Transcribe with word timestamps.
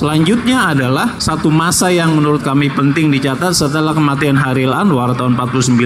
Selanjutnya 0.00 0.72
adalah 0.72 1.20
satu 1.20 1.52
masa 1.52 1.92
yang 1.92 2.16
menurut 2.16 2.40
kami 2.40 2.72
penting 2.72 3.12
dicatat 3.12 3.52
setelah 3.52 3.92
kematian 3.92 4.32
Haril 4.32 4.72
Anwar 4.72 5.12
tahun 5.12 5.36
49 5.36 5.76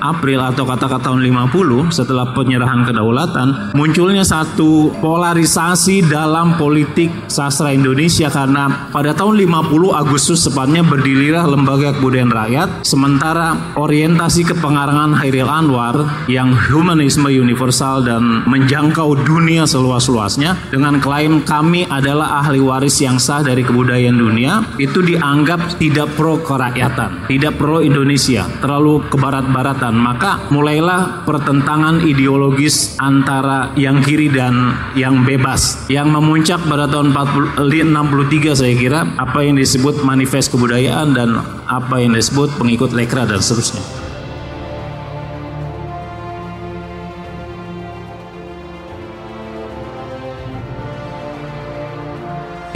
April 0.00 0.40
atau 0.40 0.64
kata-kata 0.64 1.08
tahun 1.08 1.24
50 1.24 1.88
setelah 1.88 2.36
penyerahan 2.36 2.84
kedaulatan 2.84 3.72
munculnya 3.72 4.20
satu 4.20 4.92
polarisasi 5.00 6.04
dalam 6.04 6.60
politik 6.60 7.08
sastra 7.32 7.72
Indonesia 7.72 8.28
karena 8.28 8.92
pada 8.92 9.16
tahun 9.16 9.40
50 9.40 9.72
Agustus 9.96 10.44
sepatnya 10.44 10.84
berdirilah 10.84 11.48
Lembaga 11.48 11.96
Kebudayaan 11.96 12.28
Rakyat 12.28 12.68
sementara 12.84 13.76
orientasi 13.80 14.48
kepengarangan 14.52 15.16
Hairil 15.16 15.48
Anwar 15.48 16.28
yang 16.28 16.52
humanisme 16.52 17.32
universal 17.32 18.04
dan 18.04 18.44
menjangkau 18.44 19.16
dunia 19.24 19.64
seluas-luasnya 19.64 20.56
dengan 20.68 21.00
klaim 21.00 21.40
kami 21.40 21.88
adalah 21.88 22.44
ahli 22.44 22.60
waris 22.60 23.00
yang 23.00 23.16
sah 23.16 23.40
dari 23.40 23.57
kebudayaan 23.62 24.18
dunia 24.18 24.62
itu 24.76 25.00
dianggap 25.02 25.78
tidak 25.78 26.14
pro 26.18 26.40
kerakyatan, 26.42 27.28
tidak 27.30 27.58
pro 27.58 27.80
Indonesia, 27.80 28.46
terlalu 28.58 29.04
kebarat-baratan. 29.10 29.94
Maka 29.94 30.50
mulailah 30.50 31.22
pertentangan 31.24 32.02
ideologis 32.02 32.98
antara 32.98 33.70
yang 33.78 34.02
kiri 34.02 34.30
dan 34.32 34.74
yang 34.94 35.22
bebas 35.22 35.88
yang 35.92 36.10
memuncak 36.10 36.60
pada 36.66 36.90
tahun 36.90 37.14
40, 37.14 37.60
63 37.62 38.58
saya 38.58 38.74
kira 38.74 39.00
apa 39.16 39.38
yang 39.44 39.56
disebut 39.56 40.02
manifest 40.02 40.50
kebudayaan 40.54 41.14
dan 41.14 41.38
apa 41.68 42.00
yang 42.00 42.16
disebut 42.16 42.56
pengikut 42.56 42.96
lekra 42.96 43.28
dan 43.28 43.38
seterusnya. 43.38 44.07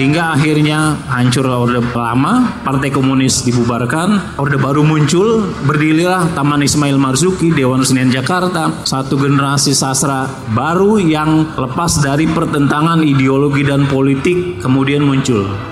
Hingga 0.02 0.34
akhirnya 0.34 0.98
hancur 1.14 1.46
Orde 1.46 1.78
Lama, 1.94 2.58
Partai 2.66 2.90
Komunis 2.90 3.46
dibubarkan, 3.46 4.34
Orde 4.34 4.58
Baru 4.58 4.82
muncul, 4.82 5.46
berdirilah 5.62 6.34
Taman 6.34 6.66
Ismail 6.66 6.98
Marzuki, 6.98 7.54
Dewan 7.54 7.86
Senian 7.86 8.10
Jakarta, 8.10 8.82
satu 8.82 9.14
generasi 9.14 9.70
sastra 9.70 10.26
baru 10.50 10.98
yang 10.98 11.54
lepas 11.54 12.02
dari 12.02 12.26
pertentangan 12.26 12.98
ideologi 13.06 13.62
dan 13.62 13.86
politik 13.86 14.58
kemudian 14.58 15.06
muncul. 15.06 15.71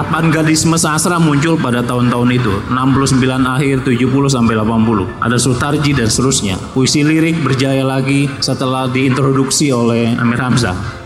Avantgardisme 0.00 0.80
sastra 0.80 1.20
muncul 1.20 1.60
pada 1.60 1.84
tahun-tahun 1.84 2.28
itu 2.32 2.54
69 2.72 3.20
akhir 3.44 3.84
70 3.84 4.00
sampai 4.32 4.56
80 4.56 5.20
ada 5.20 5.36
Sutarji 5.36 5.92
dan 5.92 6.08
seterusnya. 6.08 6.56
Puisi 6.72 7.04
lirik 7.04 7.36
berjaya 7.44 7.84
lagi 7.84 8.24
setelah 8.40 8.88
diintroduksi 8.88 9.68
oleh 9.68 10.16
Amir 10.16 10.40
Hamzah 10.40 10.99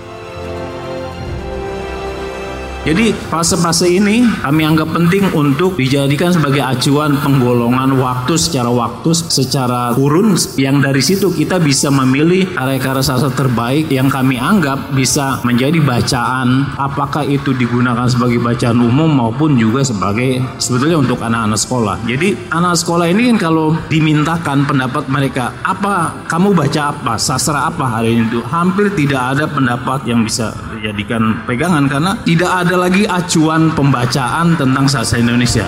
jadi 2.85 3.17
fase-fase 3.33 3.89
ini 3.89 4.29
kami 4.45 4.69
anggap 4.69 4.93
penting 4.93 5.33
untuk 5.33 5.81
dijadikan 5.81 6.37
sebagai 6.37 6.61
acuan 6.61 7.17
penggolongan 7.17 7.97
waktu 7.97 8.37
secara 8.37 8.69
waktu, 8.69 9.17
secara 9.17 9.97
kurun. 9.97 10.37
Yang 10.61 10.77
dari 10.85 11.03
situ 11.03 11.27
kita 11.33 11.57
bisa 11.65 11.89
memilih 11.89 12.53
karya-karya 12.53 13.01
sastra 13.01 13.33
terbaik 13.33 13.89
yang 13.89 14.13
kami 14.13 14.37
anggap 14.37 14.93
bisa 14.93 15.41
menjadi 15.49 15.81
bacaan 15.81 16.77
apakah 16.77 17.25
itu 17.25 17.57
digunakan 17.57 18.05
sebagai 18.05 18.37
bacaan 18.45 18.77
umum 18.77 19.09
maupun 19.09 19.57
juga 19.57 19.81
sebagai 19.81 20.45
sebetulnya 20.61 21.01
untuk 21.01 21.25
anak-anak 21.25 21.57
sekolah. 21.57 21.97
Jadi 22.05 22.37
anak 22.53 22.77
sekolah 22.85 23.09
ini 23.09 23.33
kan 23.33 23.49
kalau 23.49 23.81
dimintakan 23.89 24.69
pendapat 24.69 25.09
mereka 25.09 25.57
apa 25.65 26.21
kamu 26.29 26.53
baca 26.53 26.93
apa? 26.93 27.17
Sastra 27.17 27.73
apa 27.73 27.97
hari 27.97 28.21
ini? 28.21 28.29
Itu 28.29 28.45
hampir 28.45 28.93
tidak 28.93 29.41
ada 29.41 29.49
pendapat 29.49 30.05
yang 30.05 30.21
bisa 30.21 30.53
dijadikan 30.77 31.41
pegangan 31.49 31.89
karena 31.89 32.13
tidak 32.29 32.53
ada 32.53 32.74
ada 32.75 32.91
lagi 32.91 33.07
acuan 33.07 33.71
pembacaan 33.71 34.59
tentang 34.59 34.91
sastra 34.91 35.23
Indonesia. 35.23 35.63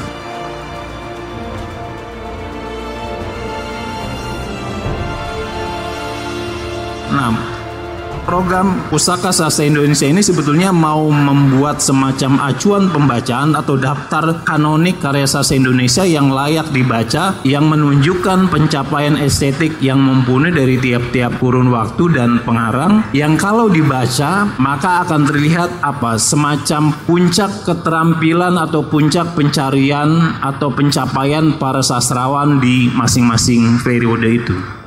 Nah, 7.14 7.30
program 8.26 8.90
Pusaka 8.90 9.30
Sastra 9.30 9.64
Indonesia 9.64 10.04
ini 10.04 10.18
sebetulnya 10.18 10.74
mau 10.74 11.06
membuat 11.06 11.78
semacam 11.78 12.50
acuan 12.50 12.90
pembacaan 12.90 13.54
atau 13.54 13.78
daftar 13.78 14.42
kanonik 14.42 14.98
karya 14.98 15.24
sastra 15.24 15.54
Indonesia 15.54 16.02
yang 16.02 16.34
layak 16.34 16.74
dibaca 16.74 17.38
yang 17.46 17.70
menunjukkan 17.70 18.50
pencapaian 18.50 19.14
estetik 19.22 19.78
yang 19.78 20.02
mumpuni 20.02 20.50
dari 20.50 20.76
tiap-tiap 20.82 21.38
kurun 21.38 21.70
waktu 21.70 22.10
dan 22.12 22.42
pengarang 22.42 23.06
yang 23.14 23.38
kalau 23.38 23.70
dibaca 23.70 24.50
maka 24.58 25.06
akan 25.06 25.22
terlihat 25.30 25.70
apa 25.86 26.18
semacam 26.18 26.90
puncak 27.06 27.62
keterampilan 27.62 28.58
atau 28.58 28.82
puncak 28.82 29.38
pencarian 29.38 30.34
atau 30.42 30.74
pencapaian 30.74 31.54
para 31.56 31.80
sastrawan 31.80 32.58
di 32.58 32.90
masing-masing 32.90 33.78
periode 33.86 34.26
itu. 34.26 34.85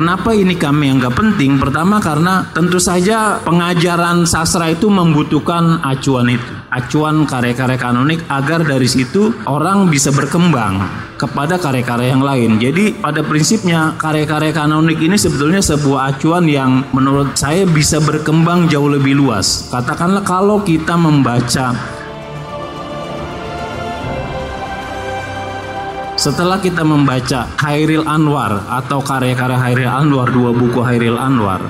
Kenapa 0.00 0.32
ini 0.32 0.56
kami 0.56 0.96
anggap 0.96 1.12
penting? 1.12 1.60
Pertama 1.60 2.00
karena 2.00 2.48
tentu 2.56 2.80
saja 2.80 3.36
pengajaran 3.44 4.24
sastra 4.24 4.72
itu 4.72 4.88
membutuhkan 4.88 5.84
acuan 5.84 6.32
itu. 6.32 6.52
Acuan 6.72 7.28
karya-karya 7.28 7.76
kanonik 7.76 8.24
agar 8.32 8.64
dari 8.64 8.88
situ 8.88 9.28
orang 9.44 9.92
bisa 9.92 10.08
berkembang 10.08 10.80
kepada 11.20 11.60
karya-karya 11.60 12.16
yang 12.16 12.24
lain. 12.24 12.56
Jadi 12.56 12.96
pada 12.96 13.20
prinsipnya 13.20 13.92
karya-karya 14.00 14.56
kanonik 14.56 15.04
ini 15.04 15.20
sebetulnya 15.20 15.60
sebuah 15.60 16.16
acuan 16.16 16.48
yang 16.48 16.80
menurut 16.96 17.36
saya 17.36 17.68
bisa 17.68 18.00
berkembang 18.00 18.72
jauh 18.72 18.88
lebih 18.88 19.20
luas. 19.20 19.68
Katakanlah 19.68 20.24
kalau 20.24 20.64
kita 20.64 20.96
membaca 20.96 21.76
Setelah 26.20 26.60
kita 26.60 26.84
membaca 26.84 27.48
Hairil 27.64 28.04
Anwar 28.04 28.68
atau 28.68 29.00
karya-karya 29.00 29.56
Hairil 29.56 29.88
Anwar, 29.88 30.28
dua 30.28 30.52
buku 30.52 30.84
Hairil 30.84 31.16
Anwar, 31.16 31.64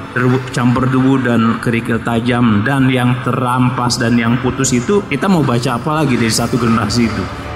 Campur 0.50 0.91
Debu 0.91 1.22
dan 1.22 1.62
Kerikil 1.62 2.03
Tajam 2.03 2.66
dan 2.66 2.91
yang 2.91 3.15
terampas 3.22 4.03
dan 4.03 4.19
yang 4.19 4.43
putus 4.43 4.75
itu, 4.75 5.06
kita 5.06 5.31
mau 5.31 5.47
baca 5.47 5.78
apa 5.78 6.03
lagi 6.03 6.19
dari 6.19 6.34
satu 6.34 6.59
generasi 6.59 7.06
itu? 7.06 7.50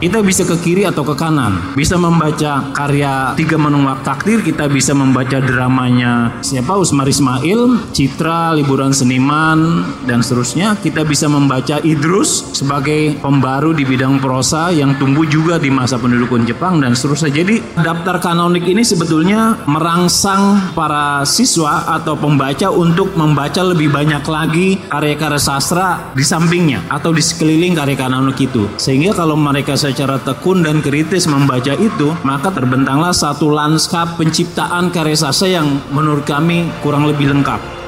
Kita 0.00 0.24
bisa 0.24 0.48
ke 0.48 0.56
kiri 0.64 0.88
atau 0.88 1.04
ke 1.04 1.12
kanan. 1.12 1.76
Bisa 1.76 2.00
membaca 2.00 2.72
karya 2.72 3.36
Tiga 3.36 3.60
Menunggak 3.60 4.00
Takdir, 4.00 4.40
kita 4.40 4.64
bisa 4.72 4.96
membaca 4.96 5.36
dramanya 5.44 6.40
siapa 6.40 6.72
Usmar 6.72 7.04
Ismail, 7.04 7.92
Citra, 7.92 8.56
Liburan 8.56 8.96
Seniman, 8.96 9.84
dan 10.08 10.24
seterusnya. 10.24 10.80
Kita 10.80 11.04
bisa 11.04 11.28
membaca 11.28 11.84
Idrus 11.84 12.48
sebagai 12.56 13.20
pembaru 13.20 13.76
di 13.76 13.84
bidang 13.84 14.24
prosa 14.24 14.72
yang 14.72 14.96
tumbuh 14.96 15.28
juga 15.28 15.60
di 15.60 15.68
masa 15.68 16.00
pendudukan 16.00 16.48
Jepang 16.48 16.80
dan 16.80 16.96
seterusnya. 16.96 17.36
Jadi 17.36 17.60
daftar 17.84 18.24
kanonik 18.24 18.64
ini 18.64 18.80
sebetulnya 18.80 19.68
merangsang 19.68 20.72
para 20.72 21.28
siswa 21.28 22.00
atau 22.00 22.16
pembaca 22.16 22.72
untuk 22.72 23.12
membaca 23.20 23.60
lebih 23.60 23.92
banyak 23.92 24.24
lagi 24.24 24.80
karya-karya 24.88 25.36
sastra 25.36 26.16
di 26.16 26.24
sampingnya 26.24 26.88
atau 26.88 27.12
di 27.12 27.20
sekeliling 27.20 27.76
karya 27.76 28.00
kanonik 28.00 28.40
itu. 28.40 28.64
Sehingga 28.80 29.12
kalau 29.12 29.36
mereka 29.36 29.76
secara 29.90 30.22
tekun 30.22 30.62
dan 30.62 30.78
kritis 30.78 31.26
membaca 31.26 31.74
itu, 31.74 32.14
maka 32.22 32.54
terbentanglah 32.54 33.10
satu 33.10 33.50
lanskap 33.50 34.14
penciptaan 34.14 34.94
karya 34.94 35.18
sastra 35.18 35.58
yang 35.60 35.66
menurut 35.90 36.22
kami 36.22 36.70
kurang 36.78 37.10
lebih 37.10 37.34
lengkap. 37.34 37.79